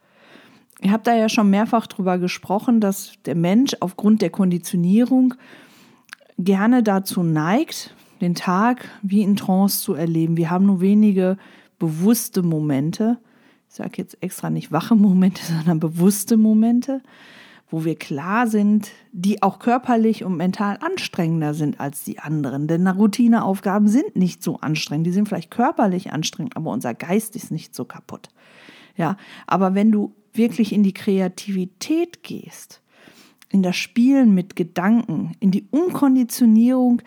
Ihr 0.81 0.91
habt 0.91 1.07
da 1.07 1.15
ja 1.15 1.27
schon 1.27 1.49
mehrfach 1.49 1.87
drüber 1.87 2.19
gesprochen, 2.19 2.79
dass 2.79 3.13
der 3.25 3.35
Mensch 3.35 3.75
aufgrund 3.79 4.21
der 4.21 4.29
Konditionierung 4.29 5.33
gerne 6.37 6.83
dazu 6.83 7.23
neigt, 7.23 7.95
den 8.21 8.35
Tag 8.35 8.87
wie 9.01 9.21
in 9.21 9.35
Trance 9.35 9.81
zu 9.81 9.93
erleben. 9.93 10.37
Wir 10.37 10.49
haben 10.49 10.65
nur 10.65 10.81
wenige 10.81 11.37
bewusste 11.79 12.43
Momente. 12.43 13.17
Ich 13.69 13.75
sage 13.75 13.93
jetzt 13.97 14.21
extra 14.21 14.49
nicht 14.49 14.71
wache 14.71 14.95
Momente, 14.95 15.41
sondern 15.57 15.79
bewusste 15.79 16.37
Momente, 16.37 17.01
wo 17.69 17.83
wir 17.83 17.95
klar 17.95 18.47
sind, 18.47 18.91
die 19.11 19.41
auch 19.41 19.59
körperlich 19.59 20.23
und 20.23 20.37
mental 20.37 20.77
anstrengender 20.81 21.53
sind 21.53 21.79
als 21.79 22.03
die 22.03 22.19
anderen. 22.19 22.67
Denn 22.67 22.87
Routineaufgaben 22.87 23.87
sind 23.87 24.15
nicht 24.15 24.43
so 24.43 24.57
anstrengend. 24.59 25.07
Die 25.07 25.11
sind 25.11 25.27
vielleicht 25.27 25.51
körperlich 25.51 26.13
anstrengend, 26.13 26.55
aber 26.55 26.71
unser 26.71 26.93
Geist 26.93 27.35
ist 27.35 27.51
nicht 27.51 27.75
so 27.75 27.83
kaputt. 27.83 28.29
Ja, 28.95 29.17
aber 29.45 29.75
wenn 29.75 29.91
du 29.91 30.13
wirklich 30.37 30.73
in 30.73 30.83
die 30.83 30.93
Kreativität 30.93 32.23
gehst, 32.23 32.81
in 33.49 33.63
das 33.63 33.75
Spielen 33.75 34.33
mit 34.33 34.55
Gedanken, 34.55 35.33
in 35.39 35.51
die 35.51 35.67
Umkonditionierung 35.71 37.01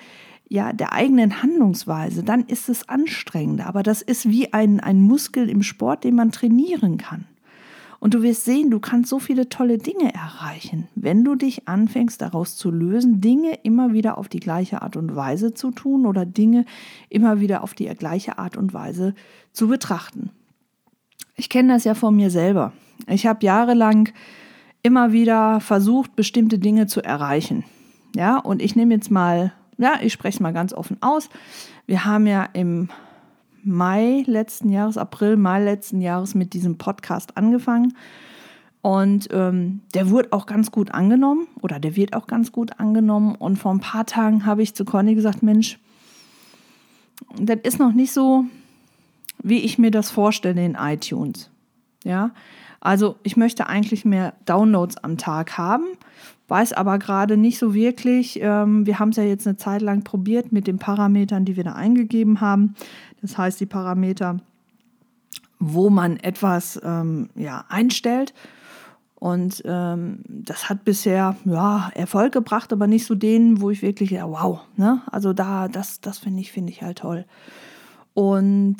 ja, 0.52 0.72
der 0.72 0.92
eigenen 0.92 1.42
Handlungsweise, 1.42 2.24
dann 2.24 2.42
ist 2.42 2.68
es 2.68 2.88
anstrengender. 2.88 3.66
Aber 3.66 3.84
das 3.84 4.02
ist 4.02 4.28
wie 4.28 4.52
ein, 4.52 4.80
ein 4.80 5.00
Muskel 5.00 5.48
im 5.48 5.62
Sport, 5.62 6.02
den 6.02 6.16
man 6.16 6.32
trainieren 6.32 6.98
kann. 6.98 7.26
Und 8.00 8.14
du 8.14 8.22
wirst 8.22 8.46
sehen, 8.46 8.70
du 8.70 8.80
kannst 8.80 9.10
so 9.10 9.18
viele 9.18 9.50
tolle 9.50 9.78
Dinge 9.78 10.12
erreichen, 10.12 10.88
wenn 10.94 11.22
du 11.22 11.34
dich 11.34 11.68
anfängst 11.68 12.20
daraus 12.20 12.56
zu 12.56 12.70
lösen, 12.70 13.20
Dinge 13.20 13.58
immer 13.62 13.92
wieder 13.92 14.16
auf 14.18 14.28
die 14.28 14.40
gleiche 14.40 14.82
Art 14.82 14.96
und 14.96 15.14
Weise 15.14 15.52
zu 15.52 15.70
tun 15.70 16.06
oder 16.06 16.24
Dinge 16.24 16.64
immer 17.10 17.40
wieder 17.40 17.62
auf 17.62 17.74
die 17.74 17.86
gleiche 17.86 18.38
Art 18.38 18.56
und 18.56 18.72
Weise 18.72 19.14
zu 19.52 19.68
betrachten. 19.68 20.30
Ich 21.36 21.48
kenne 21.48 21.72
das 21.72 21.84
ja 21.84 21.94
von 21.94 22.14
mir 22.14 22.30
selber. 22.30 22.72
Ich 23.06 23.26
habe 23.26 23.44
jahrelang 23.44 24.10
immer 24.82 25.12
wieder 25.12 25.60
versucht, 25.60 26.16
bestimmte 26.16 26.58
Dinge 26.58 26.86
zu 26.86 27.02
erreichen. 27.02 27.64
Ja, 28.14 28.38
und 28.38 28.60
ich 28.62 28.76
nehme 28.76 28.94
jetzt 28.94 29.10
mal, 29.10 29.52
ja, 29.78 29.98
ich 30.02 30.12
spreche 30.12 30.36
es 30.36 30.40
mal 30.40 30.52
ganz 30.52 30.72
offen 30.72 30.96
aus. 31.00 31.28
Wir 31.86 32.04
haben 32.04 32.26
ja 32.26 32.48
im 32.52 32.88
Mai 33.62 34.24
letzten 34.26 34.70
Jahres, 34.70 34.96
April, 34.96 35.36
Mai 35.36 35.62
letzten 35.62 36.00
Jahres 36.00 36.34
mit 36.34 36.54
diesem 36.54 36.78
Podcast 36.78 37.36
angefangen. 37.36 37.94
Und 38.82 39.28
ähm, 39.32 39.82
der 39.94 40.08
wurde 40.08 40.32
auch 40.32 40.46
ganz 40.46 40.70
gut 40.70 40.92
angenommen 40.92 41.46
oder 41.60 41.78
der 41.78 41.96
wird 41.96 42.14
auch 42.14 42.26
ganz 42.26 42.50
gut 42.50 42.80
angenommen. 42.80 43.34
Und 43.34 43.56
vor 43.58 43.72
ein 43.72 43.80
paar 43.80 44.06
Tagen 44.06 44.46
habe 44.46 44.62
ich 44.62 44.74
zu 44.74 44.86
Conny 44.86 45.14
gesagt, 45.14 45.42
Mensch, 45.42 45.78
das 47.38 47.58
ist 47.62 47.78
noch 47.78 47.92
nicht 47.92 48.12
so, 48.12 48.44
wie 49.42 49.60
ich 49.60 49.78
mir 49.78 49.90
das 49.90 50.10
vorstelle 50.10 50.64
in 50.64 50.74
iTunes. 50.74 51.50
Ja, 52.04 52.30
also 52.80 53.16
ich 53.22 53.36
möchte 53.36 53.66
eigentlich 53.66 54.04
mehr 54.04 54.34
Downloads 54.46 54.96
am 54.98 55.18
Tag 55.18 55.58
haben, 55.58 55.84
weiß 56.48 56.72
aber 56.72 56.98
gerade 56.98 57.36
nicht 57.36 57.58
so 57.58 57.74
wirklich. 57.74 58.40
Ähm, 58.40 58.86
wir 58.86 58.98
haben 58.98 59.10
es 59.10 59.16
ja 59.16 59.24
jetzt 59.24 59.46
eine 59.46 59.56
Zeit 59.56 59.82
lang 59.82 60.02
probiert 60.02 60.50
mit 60.50 60.66
den 60.66 60.78
Parametern, 60.78 61.44
die 61.44 61.56
wir 61.56 61.64
da 61.64 61.72
eingegeben 61.72 62.40
haben. 62.40 62.74
Das 63.20 63.36
heißt, 63.36 63.60
die 63.60 63.66
Parameter 63.66 64.40
wo 65.60 65.90
man 65.90 66.16
etwas 66.16 66.80
ähm, 66.82 67.28
ja, 67.36 67.64
einstellt. 67.68 68.34
Und 69.14 69.62
ähm, 69.66 70.20
das 70.26 70.70
hat 70.70 70.84
bisher 70.84 71.36
ja, 71.44 71.90
Erfolg 71.94 72.32
gebracht, 72.32 72.72
aber 72.72 72.86
nicht 72.86 73.04
so 73.04 73.14
den, 73.14 73.60
wo 73.60 73.68
ich 73.68 73.82
wirklich, 73.82 74.10
ja, 74.10 74.26
wow, 74.26 74.60
ne? 74.76 75.02
Also 75.10 75.34
da, 75.34 75.68
das, 75.68 76.00
das 76.00 76.18
finde 76.18 76.40
ich, 76.40 76.50
finde 76.50 76.72
ich 76.72 76.82
halt 76.82 76.98
toll. 76.98 77.26
Und 78.14 78.78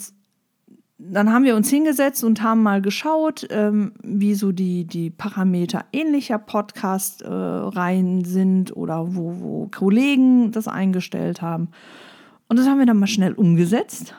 dann 1.03 1.33
haben 1.33 1.45
wir 1.45 1.57
uns 1.57 1.71
hingesetzt 1.71 2.23
und 2.25 2.43
haben 2.43 2.63
mal 2.63 2.83
geschaut, 2.83 3.47
ähm, 3.51 3.93
wie 4.03 4.35
so 4.35 4.53
die, 4.53 4.85
die 4.85 5.11
Parameter 5.11 5.87
ähnlicher 5.93 6.39
Podcast-Reihen 6.39 8.21
äh, 8.21 8.25
sind 8.25 8.77
oder 8.77 9.15
wo, 9.15 9.35
wo 9.41 9.69
Kollegen 9.69 10.53
das 10.53 10.69
eingestellt 10.69 11.41
haben. 11.41 11.69
Und 12.49 12.59
das 12.59 12.67
haben 12.67 12.79
wir 12.79 12.87
dann 12.87 12.99
mal 12.99 13.07
schnell 13.07 13.33
umgesetzt. 13.33 14.15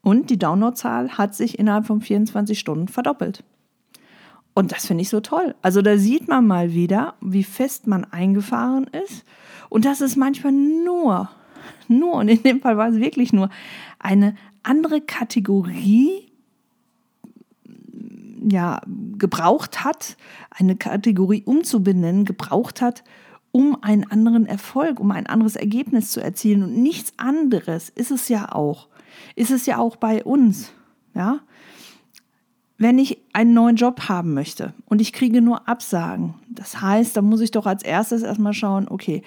Und 0.00 0.30
die 0.30 0.38
Downloadzahl 0.38 1.10
hat 1.10 1.34
sich 1.34 1.58
innerhalb 1.58 1.86
von 1.86 2.00
24 2.00 2.58
Stunden 2.58 2.88
verdoppelt. 2.88 3.44
Und 4.54 4.72
das 4.72 4.86
finde 4.86 5.02
ich 5.02 5.08
so 5.08 5.20
toll. 5.20 5.54
Also 5.62 5.82
da 5.82 5.98
sieht 5.98 6.28
man 6.28 6.46
mal 6.46 6.72
wieder, 6.72 7.14
wie 7.20 7.44
fest 7.44 7.86
man 7.86 8.04
eingefahren 8.04 8.86
ist. 9.04 9.24
Und 9.68 9.84
das 9.84 10.00
ist 10.00 10.16
manchmal 10.16 10.52
nur, 10.52 11.30
nur, 11.88 12.14
und 12.14 12.28
in 12.28 12.42
dem 12.42 12.60
Fall 12.60 12.76
war 12.76 12.88
es 12.88 12.96
wirklich 12.96 13.32
nur, 13.32 13.50
eine 13.98 14.34
andere 14.62 15.00
Kategorie 15.00 16.32
ja, 18.48 18.80
gebraucht 19.18 19.84
hat, 19.84 20.16
eine 20.50 20.76
Kategorie 20.76 21.42
umzubenennen, 21.44 22.24
gebraucht 22.24 22.80
hat, 22.80 23.04
um 23.52 23.82
einen 23.82 24.10
anderen 24.10 24.46
Erfolg, 24.46 24.98
um 24.98 25.10
ein 25.10 25.26
anderes 25.26 25.56
Ergebnis 25.56 26.10
zu 26.10 26.20
erzielen. 26.20 26.62
Und 26.62 26.82
nichts 26.82 27.12
anderes 27.18 27.90
ist 27.90 28.10
es 28.10 28.28
ja 28.28 28.52
auch. 28.52 28.88
Ist 29.36 29.50
es 29.50 29.66
ja 29.66 29.78
auch 29.78 29.96
bei 29.96 30.24
uns. 30.24 30.72
Ja? 31.14 31.40
Wenn 32.78 32.98
ich 32.98 33.18
einen 33.32 33.52
neuen 33.54 33.76
Job 33.76 34.08
haben 34.08 34.34
möchte 34.34 34.74
und 34.86 35.00
ich 35.00 35.12
kriege 35.12 35.42
nur 35.42 35.68
Absagen, 35.68 36.34
das 36.48 36.80
heißt, 36.80 37.16
da 37.16 37.22
muss 37.22 37.40
ich 37.40 37.50
doch 37.50 37.66
als 37.66 37.82
erstes 37.82 38.22
erstmal 38.22 38.54
schauen, 38.54 38.88
okay, 38.88 39.22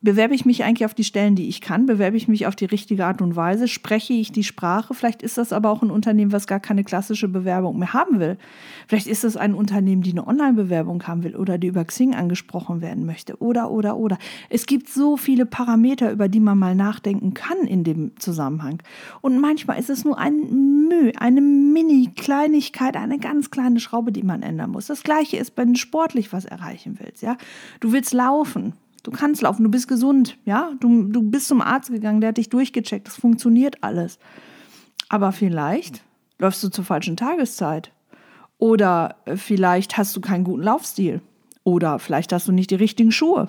bewerbe 0.00 0.34
ich 0.34 0.44
mich 0.44 0.62
eigentlich 0.62 0.84
auf 0.84 0.94
die 0.94 1.04
Stellen, 1.04 1.34
die 1.34 1.48
ich 1.48 1.60
kann? 1.60 1.86
Bewerbe 1.86 2.16
ich 2.16 2.28
mich 2.28 2.46
auf 2.46 2.54
die 2.54 2.66
richtige 2.66 3.04
Art 3.04 3.20
und 3.20 3.34
Weise? 3.34 3.66
Spreche 3.66 4.12
ich 4.12 4.30
die 4.30 4.44
Sprache? 4.44 4.94
Vielleicht 4.94 5.22
ist 5.22 5.38
das 5.38 5.52
aber 5.52 5.70
auch 5.70 5.82
ein 5.82 5.90
Unternehmen, 5.90 6.30
was 6.30 6.46
gar 6.46 6.60
keine 6.60 6.84
klassische 6.84 7.28
Bewerbung 7.28 7.78
mehr 7.78 7.92
haben 7.92 8.20
will. 8.20 8.38
Vielleicht 8.86 9.08
ist 9.08 9.24
das 9.24 9.36
ein 9.36 9.54
Unternehmen, 9.54 10.02
die 10.02 10.12
eine 10.12 10.26
Online-Bewerbung 10.26 11.06
haben 11.06 11.24
will 11.24 11.34
oder 11.34 11.58
die 11.58 11.66
über 11.66 11.84
Xing 11.84 12.14
angesprochen 12.14 12.80
werden 12.80 13.06
möchte. 13.06 13.40
Oder, 13.42 13.70
oder, 13.70 13.96
oder. 13.96 14.18
Es 14.50 14.66
gibt 14.66 14.88
so 14.88 15.16
viele 15.16 15.46
Parameter, 15.46 16.12
über 16.12 16.28
die 16.28 16.40
man 16.40 16.58
mal 16.58 16.76
nachdenken 16.76 17.34
kann 17.34 17.58
in 17.66 17.82
dem 17.82 18.12
Zusammenhang. 18.18 18.80
Und 19.20 19.40
manchmal 19.40 19.80
ist 19.80 19.90
es 19.90 20.04
nur 20.04 20.16
ein 20.16 20.88
Mühe, 20.88 21.12
eine 21.18 21.40
Mini-Kleinigkeit, 21.40 22.96
eine 22.96 23.18
ganz 23.18 23.50
kleine 23.50 23.80
Schraube, 23.80 24.12
die 24.12 24.22
man 24.22 24.42
ändern 24.42 24.70
muss. 24.70 24.86
Das 24.86 25.02
Gleiche 25.02 25.38
ist, 25.38 25.56
wenn 25.56 25.74
du 25.74 25.78
sportlich 25.78 26.32
was 26.32 26.44
erreichen 26.44 26.98
willst. 27.00 27.22
Ja? 27.22 27.36
Du 27.80 27.92
willst 27.92 28.12
laufen 28.12 28.74
Du 29.02 29.10
kannst 29.10 29.42
laufen, 29.42 29.64
du 29.64 29.70
bist 29.70 29.88
gesund, 29.88 30.36
ja? 30.44 30.72
Du, 30.80 31.04
du 31.04 31.22
bist 31.22 31.48
zum 31.48 31.60
Arzt 31.60 31.90
gegangen, 31.90 32.20
der 32.20 32.28
hat 32.28 32.36
dich 32.36 32.50
durchgecheckt, 32.50 33.06
das 33.06 33.16
funktioniert 33.16 33.82
alles. 33.82 34.18
Aber 35.08 35.32
vielleicht 35.32 36.02
läufst 36.38 36.62
du 36.62 36.68
zur 36.68 36.84
falschen 36.84 37.16
Tageszeit. 37.16 37.92
Oder 38.58 39.16
äh, 39.24 39.36
vielleicht 39.36 39.96
hast 39.96 40.14
du 40.16 40.20
keinen 40.20 40.44
guten 40.44 40.62
Laufstil. 40.62 41.20
Oder 41.64 41.98
vielleicht 41.98 42.32
hast 42.32 42.48
du 42.48 42.52
nicht 42.52 42.70
die 42.70 42.76
richtigen 42.76 43.12
Schuhe. 43.12 43.48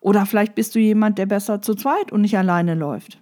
Oder 0.00 0.26
vielleicht 0.26 0.54
bist 0.54 0.74
du 0.74 0.78
jemand, 0.78 1.18
der 1.18 1.26
besser 1.26 1.62
zu 1.62 1.74
zweit 1.74 2.12
und 2.12 2.20
nicht 2.20 2.36
alleine 2.36 2.74
läuft. 2.74 3.20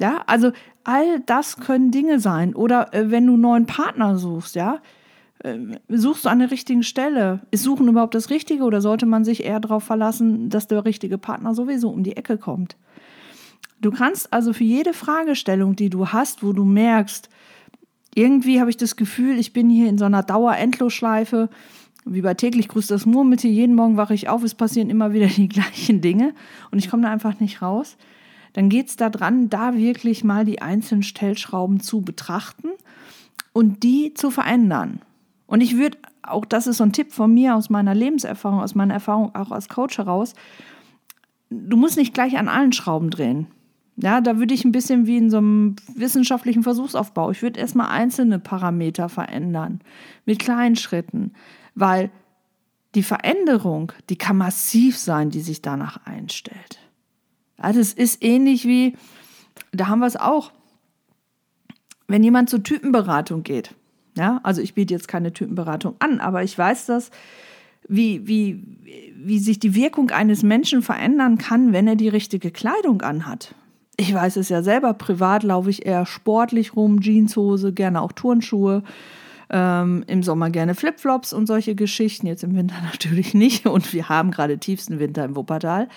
Ja, 0.00 0.22
also 0.26 0.52
all 0.84 1.20
das 1.20 1.58
können 1.58 1.90
Dinge 1.90 2.18
sein. 2.18 2.54
Oder 2.54 2.92
äh, 2.92 3.10
wenn 3.10 3.26
du 3.26 3.34
einen 3.34 3.42
neuen 3.42 3.66
Partner 3.66 4.16
suchst, 4.16 4.54
ja, 4.56 4.80
suchst 5.88 6.24
du 6.24 6.28
an 6.28 6.38
der 6.38 6.50
richtigen 6.50 6.82
Stelle? 6.82 7.40
Ist 7.50 7.64
Suchen 7.64 7.88
überhaupt 7.88 8.14
das 8.14 8.30
Richtige 8.30 8.64
oder 8.64 8.80
sollte 8.80 9.06
man 9.06 9.24
sich 9.24 9.44
eher 9.44 9.60
darauf 9.60 9.84
verlassen, 9.84 10.50
dass 10.50 10.68
der 10.68 10.84
richtige 10.84 11.18
Partner 11.18 11.54
sowieso 11.54 11.90
um 11.90 12.04
die 12.04 12.16
Ecke 12.16 12.38
kommt? 12.38 12.76
Du 13.80 13.90
kannst 13.90 14.32
also 14.32 14.52
für 14.52 14.64
jede 14.64 14.94
Fragestellung, 14.94 15.74
die 15.74 15.90
du 15.90 16.08
hast, 16.08 16.44
wo 16.44 16.52
du 16.52 16.64
merkst, 16.64 17.28
irgendwie 18.14 18.60
habe 18.60 18.70
ich 18.70 18.76
das 18.76 18.94
Gefühl, 18.94 19.38
ich 19.38 19.52
bin 19.52 19.68
hier 19.68 19.88
in 19.88 19.98
so 19.98 20.04
einer 20.04 20.22
Dauer-Endlosschleife, 20.22 21.48
wie 22.04 22.20
bei 22.20 22.34
täglich 22.34 22.68
grüßt 22.68 22.90
das 22.90 23.06
Murmeltier, 23.06 23.50
jeden 23.50 23.74
Morgen 23.74 23.96
wache 23.96 24.14
ich 24.14 24.28
auf, 24.28 24.44
es 24.44 24.54
passieren 24.54 24.90
immer 24.90 25.12
wieder 25.12 25.26
die 25.26 25.48
gleichen 25.48 26.00
Dinge 26.00 26.34
und 26.70 26.78
ich 26.78 26.90
komme 26.90 27.02
da 27.02 27.10
einfach 27.10 27.40
nicht 27.40 27.62
raus, 27.62 27.96
dann 28.52 28.68
geht 28.68 28.88
es 28.88 28.96
daran, 28.96 29.48
da 29.48 29.74
wirklich 29.74 30.22
mal 30.22 30.44
die 30.44 30.62
einzelnen 30.62 31.02
Stellschrauben 31.02 31.80
zu 31.80 32.02
betrachten 32.02 32.68
und 33.52 33.82
die 33.82 34.14
zu 34.14 34.30
verändern. 34.30 35.00
Und 35.52 35.60
ich 35.60 35.76
würde, 35.76 35.98
auch 36.22 36.46
das 36.46 36.66
ist 36.66 36.78
so 36.78 36.84
ein 36.84 36.94
Tipp 36.94 37.12
von 37.12 37.34
mir 37.34 37.54
aus 37.54 37.68
meiner 37.68 37.94
Lebenserfahrung, 37.94 38.60
aus 38.60 38.74
meiner 38.74 38.94
Erfahrung 38.94 39.34
auch 39.34 39.50
als 39.50 39.68
Coach 39.68 39.98
heraus, 39.98 40.32
du 41.50 41.76
musst 41.76 41.98
nicht 41.98 42.14
gleich 42.14 42.38
an 42.38 42.48
allen 42.48 42.72
Schrauben 42.72 43.10
drehen. 43.10 43.48
Ja, 43.96 44.22
da 44.22 44.38
würde 44.38 44.54
ich 44.54 44.64
ein 44.64 44.72
bisschen 44.72 45.06
wie 45.06 45.18
in 45.18 45.28
so 45.28 45.36
einem 45.36 45.76
wissenschaftlichen 45.94 46.62
Versuchsaufbau. 46.62 47.30
Ich 47.32 47.42
würde 47.42 47.60
erstmal 47.60 47.88
einzelne 47.88 48.38
Parameter 48.38 49.10
verändern, 49.10 49.82
mit 50.24 50.38
kleinen 50.38 50.76
Schritten, 50.76 51.34
weil 51.74 52.10
die 52.94 53.02
Veränderung, 53.02 53.92
die 54.08 54.16
kann 54.16 54.38
massiv 54.38 54.96
sein, 54.96 55.28
die 55.28 55.42
sich 55.42 55.60
danach 55.60 55.98
einstellt. 56.06 56.78
Ja, 57.58 57.74
das 57.74 57.92
ist 57.92 58.24
ähnlich 58.24 58.64
wie, 58.64 58.96
da 59.70 59.88
haben 59.88 59.98
wir 59.98 60.06
es 60.06 60.16
auch, 60.16 60.50
wenn 62.08 62.24
jemand 62.24 62.48
zur 62.48 62.62
Typenberatung 62.62 63.42
geht. 63.42 63.74
Ja, 64.16 64.40
also 64.42 64.60
ich 64.60 64.74
biete 64.74 64.92
jetzt 64.94 65.08
keine 65.08 65.32
Typenberatung 65.32 65.94
an, 65.98 66.20
aber 66.20 66.42
ich 66.42 66.56
weiß 66.56 66.86
das, 66.86 67.10
wie, 67.88 68.26
wie, 68.26 68.62
wie 69.16 69.38
sich 69.38 69.58
die 69.58 69.74
Wirkung 69.74 70.10
eines 70.10 70.42
Menschen 70.42 70.82
verändern 70.82 71.38
kann, 71.38 71.72
wenn 71.72 71.88
er 71.88 71.96
die 71.96 72.08
richtige 72.08 72.50
Kleidung 72.50 73.02
anhat. 73.02 73.54
Ich 73.96 74.12
weiß 74.12 74.36
es 74.36 74.48
ja 74.48 74.62
selber, 74.62 74.94
privat 74.94 75.42
laufe 75.42 75.70
ich 75.70 75.86
eher 75.86 76.06
sportlich 76.06 76.76
rum, 76.76 77.00
Jeanshose, 77.00 77.72
gerne 77.72 78.00
auch 78.00 78.12
Turnschuhe. 78.12 78.82
Ähm, 79.50 80.02
Im 80.06 80.22
Sommer 80.22 80.48
gerne 80.48 80.74
Flipflops 80.74 81.34
und 81.34 81.46
solche 81.46 81.74
Geschichten, 81.74 82.26
jetzt 82.26 82.42
im 82.42 82.56
Winter 82.56 82.76
natürlich 82.82 83.34
nicht. 83.34 83.66
Und 83.66 83.92
wir 83.92 84.08
haben 84.08 84.30
gerade 84.30 84.58
tiefsten 84.58 84.98
Winter 84.98 85.24
im 85.24 85.36
Wuppertal. 85.36 85.88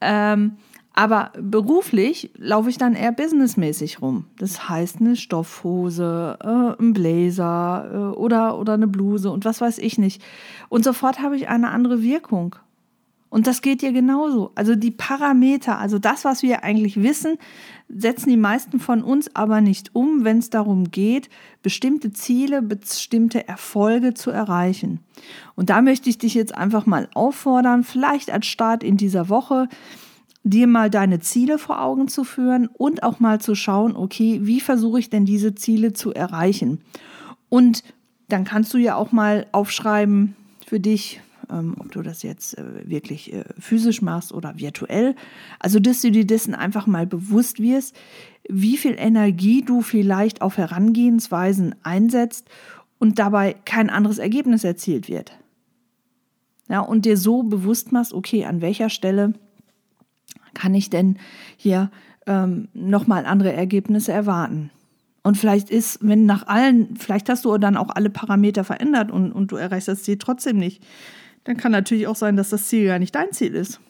Ähm, 0.00 0.52
aber 0.96 1.30
beruflich 1.38 2.30
laufe 2.38 2.70
ich 2.70 2.78
dann 2.78 2.94
eher 2.94 3.12
businessmäßig 3.12 4.00
rum. 4.00 4.24
Das 4.38 4.70
heißt 4.70 5.00
eine 5.00 5.14
Stoffhose, 5.14 6.38
äh, 6.42 6.82
ein 6.82 6.94
Blazer 6.94 7.90
äh, 7.92 8.16
oder, 8.16 8.58
oder 8.58 8.72
eine 8.72 8.88
Bluse 8.88 9.30
und 9.30 9.44
was 9.44 9.60
weiß 9.60 9.76
ich 9.76 9.98
nicht. 9.98 10.22
Und 10.70 10.84
sofort 10.84 11.20
habe 11.20 11.36
ich 11.36 11.48
eine 11.48 11.68
andere 11.68 12.02
Wirkung. 12.02 12.56
Und 13.28 13.46
das 13.46 13.60
geht 13.60 13.82
dir 13.82 13.92
genauso. 13.92 14.52
Also 14.54 14.74
die 14.74 14.90
Parameter, 14.90 15.78
also 15.78 15.98
das, 15.98 16.24
was 16.24 16.42
wir 16.42 16.64
eigentlich 16.64 17.02
wissen, 17.02 17.36
setzen 17.90 18.30
die 18.30 18.38
meisten 18.38 18.80
von 18.80 19.02
uns 19.02 19.36
aber 19.36 19.60
nicht 19.60 19.94
um, 19.94 20.24
wenn 20.24 20.38
es 20.38 20.48
darum 20.48 20.90
geht, 20.90 21.28
bestimmte 21.62 22.10
Ziele, 22.14 22.62
bestimmte 22.62 23.46
Erfolge 23.46 24.14
zu 24.14 24.30
erreichen. 24.30 25.00
Und 25.56 25.68
da 25.68 25.82
möchte 25.82 26.08
ich 26.08 26.16
dich 26.16 26.32
jetzt 26.32 26.54
einfach 26.54 26.86
mal 26.86 27.10
auffordern, 27.12 27.84
vielleicht 27.84 28.30
als 28.30 28.46
Start 28.46 28.82
in 28.82 28.96
dieser 28.96 29.28
Woche, 29.28 29.68
dir 30.46 30.68
mal 30.68 30.90
deine 30.90 31.18
Ziele 31.18 31.58
vor 31.58 31.82
Augen 31.82 32.06
zu 32.06 32.22
führen 32.22 32.68
und 32.68 33.02
auch 33.02 33.18
mal 33.18 33.40
zu 33.40 33.56
schauen, 33.56 33.96
okay, 33.96 34.40
wie 34.42 34.60
versuche 34.60 35.00
ich 35.00 35.10
denn 35.10 35.24
diese 35.24 35.56
Ziele 35.56 35.92
zu 35.92 36.14
erreichen? 36.14 36.80
Und 37.48 37.82
dann 38.28 38.44
kannst 38.44 38.72
du 38.72 38.78
ja 38.78 38.94
auch 38.94 39.10
mal 39.10 39.46
aufschreiben 39.50 40.36
für 40.64 40.78
dich, 40.78 41.20
ähm, 41.50 41.74
ob 41.80 41.90
du 41.90 42.00
das 42.02 42.22
jetzt 42.22 42.56
äh, 42.58 42.88
wirklich 42.88 43.32
äh, 43.32 43.44
physisch 43.58 44.02
machst 44.02 44.32
oder 44.32 44.56
virtuell. 44.56 45.16
Also, 45.58 45.80
dass 45.80 46.02
du 46.02 46.12
dir 46.12 46.24
dessen 46.24 46.54
einfach 46.54 46.86
mal 46.86 47.08
bewusst 47.08 47.60
wirst, 47.60 47.96
wie 48.48 48.76
viel 48.76 48.94
Energie 48.96 49.62
du 49.62 49.82
vielleicht 49.82 50.42
auf 50.42 50.58
Herangehensweisen 50.58 51.74
einsetzt 51.82 52.48
und 52.98 53.18
dabei 53.18 53.56
kein 53.64 53.90
anderes 53.90 54.18
Ergebnis 54.18 54.62
erzielt 54.62 55.08
wird. 55.08 55.32
Ja, 56.68 56.80
und 56.80 57.04
dir 57.04 57.16
so 57.16 57.42
bewusst 57.42 57.90
machst, 57.90 58.12
okay, 58.12 58.44
an 58.44 58.60
welcher 58.60 58.90
Stelle 58.90 59.34
kann 60.56 60.74
ich 60.74 60.90
denn 60.90 61.18
hier 61.56 61.90
ähm, 62.26 62.68
nochmal 62.72 63.26
andere 63.26 63.52
Ergebnisse 63.52 64.10
erwarten? 64.10 64.70
Und 65.22 65.36
vielleicht 65.36 65.70
ist, 65.70 65.98
wenn 66.00 66.24
nach 66.24 66.46
allen, 66.46 66.96
vielleicht 66.96 67.28
hast 67.28 67.44
du 67.44 67.58
dann 67.58 67.76
auch 67.76 67.90
alle 67.90 68.10
Parameter 68.10 68.64
verändert 68.64 69.10
und, 69.10 69.32
und 69.32 69.52
du 69.52 69.56
erreichst 69.56 69.88
das 69.88 70.02
Ziel 70.02 70.18
trotzdem 70.18 70.56
nicht, 70.56 70.82
dann 71.44 71.56
kann 71.56 71.72
natürlich 71.72 72.06
auch 72.06 72.16
sein, 72.16 72.36
dass 72.36 72.50
das 72.50 72.68
Ziel 72.68 72.86
gar 72.86 72.98
nicht 72.98 73.14
dein 73.14 73.32
Ziel 73.32 73.54
ist. 73.54 73.80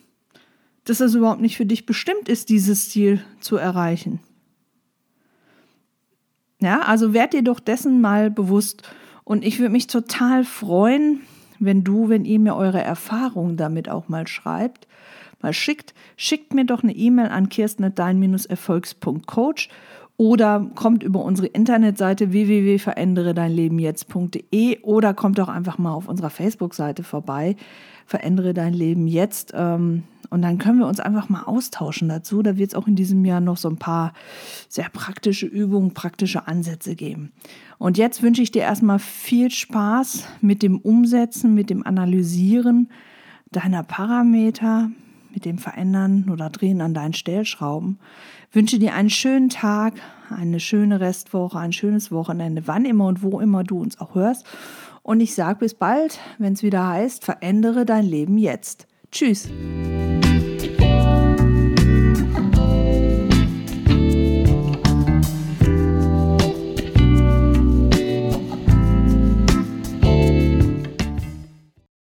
Dass 0.84 1.00
es 1.00 1.14
überhaupt 1.14 1.40
nicht 1.40 1.56
für 1.56 1.66
dich 1.66 1.86
bestimmt 1.86 2.28
ist, 2.28 2.48
dieses 2.48 2.90
Ziel 2.90 3.22
zu 3.40 3.56
erreichen. 3.56 4.20
Ja, 6.60 6.80
also 6.80 7.12
werd 7.12 7.32
dir 7.32 7.42
doch 7.42 7.60
dessen 7.60 8.00
mal 8.00 8.30
bewusst. 8.30 8.82
Und 9.24 9.44
ich 9.44 9.58
würde 9.58 9.72
mich 9.72 9.86
total 9.86 10.44
freuen, 10.44 11.20
wenn 11.58 11.84
du, 11.84 12.08
wenn 12.08 12.24
ihr 12.24 12.38
mir 12.38 12.56
eure 12.56 12.82
Erfahrungen 12.82 13.56
damit 13.56 13.88
auch 13.88 14.08
mal 14.08 14.26
schreibt 14.26 14.86
mal 15.42 15.52
schickt, 15.52 15.94
schickt 16.16 16.54
mir 16.54 16.64
doch 16.64 16.82
eine 16.82 16.94
E-Mail 16.94 17.28
an 17.28 17.48
kirsten-erfolgs.coach 17.48 19.68
oder 20.16 20.70
kommt 20.74 21.02
über 21.02 21.22
unsere 21.22 21.48
Internetseite 21.48 22.32
www.veränderedeinlebenjetzt.de 22.32 24.80
oder 24.82 25.12
kommt 25.12 25.38
auch 25.40 25.48
einfach 25.48 25.76
mal 25.78 25.92
auf 25.92 26.08
unserer 26.08 26.30
Facebook-Seite 26.30 27.02
vorbei. 27.02 27.56
Verändere 28.06 28.54
dein 28.54 28.72
Leben 28.72 29.08
jetzt. 29.08 29.52
Ähm, 29.54 30.04
und 30.30 30.42
dann 30.42 30.58
können 30.58 30.78
wir 30.78 30.86
uns 30.86 31.00
einfach 31.00 31.28
mal 31.28 31.42
austauschen 31.42 32.08
dazu. 32.08 32.42
Da 32.42 32.56
wird 32.56 32.70
es 32.70 32.74
auch 32.74 32.86
in 32.86 32.96
diesem 32.96 33.24
Jahr 33.24 33.40
noch 33.40 33.58
so 33.58 33.68
ein 33.68 33.76
paar 33.76 34.12
sehr 34.68 34.88
praktische 34.88 35.46
Übungen, 35.46 35.92
praktische 35.92 36.48
Ansätze 36.48 36.96
geben. 36.96 37.32
Und 37.78 37.98
jetzt 37.98 38.22
wünsche 38.22 38.42
ich 38.42 38.50
dir 38.50 38.62
erstmal 38.62 38.98
viel 38.98 39.50
Spaß 39.50 40.26
mit 40.40 40.62
dem 40.62 40.78
Umsetzen, 40.78 41.54
mit 41.54 41.68
dem 41.68 41.86
Analysieren 41.86 42.88
deiner 43.50 43.82
Parameter, 43.82 44.90
mit 45.36 45.44
dem 45.44 45.58
Verändern 45.58 46.30
oder 46.32 46.48
Drehen 46.48 46.80
an 46.80 46.94
deinen 46.94 47.12
Stellschrauben. 47.12 47.98
wünsche 48.52 48.78
dir 48.78 48.94
einen 48.94 49.10
schönen 49.10 49.50
Tag, 49.50 49.92
eine 50.30 50.60
schöne 50.60 50.98
Restwoche, 50.98 51.58
ein 51.58 51.74
schönes 51.74 52.10
Wochenende, 52.10 52.62
wann 52.66 52.86
immer 52.86 53.06
und 53.06 53.22
wo 53.22 53.38
immer 53.38 53.62
du 53.62 53.78
uns 53.78 54.00
auch 54.00 54.14
hörst. 54.14 54.46
Und 55.02 55.20
ich 55.20 55.34
sage 55.34 55.58
bis 55.58 55.74
bald, 55.74 56.18
wenn 56.38 56.54
es 56.54 56.62
wieder 56.62 56.88
heißt, 56.88 57.22
verändere 57.22 57.84
dein 57.84 58.06
Leben 58.06 58.38
jetzt. 58.38 58.86
Tschüss. 59.12 59.50